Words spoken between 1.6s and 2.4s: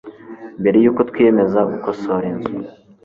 gukosora